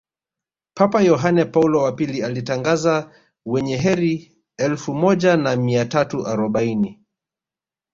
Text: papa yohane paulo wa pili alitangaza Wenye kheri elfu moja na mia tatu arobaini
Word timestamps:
papa 0.73 1.01
yohane 1.01 1.45
paulo 1.45 1.81
wa 1.83 1.91
pili 1.91 2.23
alitangaza 2.23 3.13
Wenye 3.45 3.77
kheri 3.77 4.37
elfu 4.57 4.93
moja 4.93 5.37
na 5.37 5.55
mia 5.55 5.85
tatu 5.85 6.27
arobaini 6.27 7.03